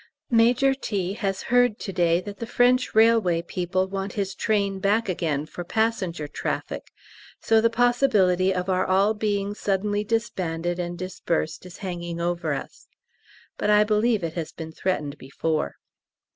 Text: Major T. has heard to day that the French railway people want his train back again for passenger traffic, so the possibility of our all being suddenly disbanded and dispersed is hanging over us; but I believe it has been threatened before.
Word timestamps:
Major 0.31 0.73
T. 0.73 1.13
has 1.13 1.43
heard 1.43 1.77
to 1.77 1.93
day 1.93 2.19
that 2.21 2.39
the 2.39 2.47
French 2.47 2.95
railway 2.95 3.43
people 3.43 3.87
want 3.87 4.13
his 4.13 4.33
train 4.33 4.79
back 4.79 5.07
again 5.07 5.45
for 5.45 5.63
passenger 5.63 6.27
traffic, 6.27 6.87
so 7.39 7.61
the 7.61 7.69
possibility 7.69 8.51
of 8.51 8.67
our 8.67 8.83
all 8.87 9.13
being 9.13 9.53
suddenly 9.53 10.03
disbanded 10.03 10.79
and 10.79 10.97
dispersed 10.97 11.67
is 11.67 11.77
hanging 11.85 12.19
over 12.19 12.55
us; 12.55 12.87
but 13.59 13.69
I 13.69 13.83
believe 13.83 14.23
it 14.23 14.33
has 14.33 14.51
been 14.51 14.71
threatened 14.71 15.19
before. 15.19 15.75